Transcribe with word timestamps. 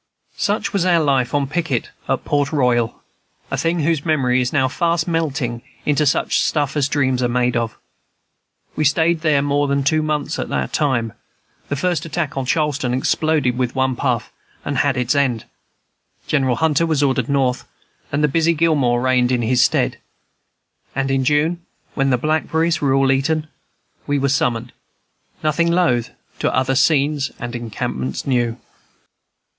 Such 0.37 0.73
was 0.73 0.83
our 0.83 0.99
life 0.99 1.35
on 1.35 1.45
picket 1.45 1.91
at 2.09 2.25
Port 2.25 2.51
Royal, 2.51 3.03
a 3.51 3.55
thing 3.55 3.81
whose 3.81 4.03
memory 4.03 4.41
is 4.41 4.51
now 4.51 4.67
fast 4.67 5.07
melting 5.07 5.61
into 5.85 6.07
such 6.07 6.39
stuff 6.39 6.75
as 6.75 6.87
dreams 6.87 7.21
are 7.21 7.27
made 7.29 7.55
of. 7.55 7.77
We 8.75 8.83
stayed 8.83 9.21
there 9.21 9.43
more 9.43 9.67
than 9.67 9.83
two 9.83 10.01
months 10.01 10.39
at 10.39 10.49
that 10.49 10.73
tune; 10.73 11.13
the 11.69 11.75
first 11.75 12.03
attack 12.03 12.35
on 12.35 12.47
Charleston 12.47 12.95
exploded 12.95 13.59
with 13.59 13.75
one 13.75 13.95
puff, 13.95 14.33
and 14.65 14.79
had 14.79 14.97
its 14.97 15.13
end; 15.13 15.45
General 16.25 16.55
Hunter 16.55 16.87
was 16.87 17.03
ordered 17.03 17.29
North, 17.29 17.67
and 18.11 18.23
the 18.23 18.27
busy 18.27 18.55
Gilmore 18.55 19.01
reigned 19.03 19.31
in 19.31 19.43
his 19.43 19.61
stead; 19.63 19.99
and 20.95 21.11
in 21.11 21.23
June, 21.23 21.63
when 21.93 22.09
the 22.09 22.17
blackberries 22.17 22.81
were 22.81 22.95
all 22.95 23.11
eaten, 23.11 23.47
we 24.07 24.17
were 24.17 24.29
summoned, 24.29 24.73
nothing 25.43 25.71
loath, 25.71 26.09
to 26.39 26.51
other 26.51 26.73
scenes 26.73 27.31
and 27.37 27.55
encampments 27.55 28.25
new. 28.25 28.57